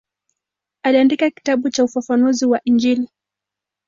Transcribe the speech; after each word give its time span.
Aliandika 0.83 1.29
kitabu 1.29 1.69
cha 1.69 1.83
ufafanuzi 1.83 2.45
wa 2.45 2.61
Injili. 2.63 3.09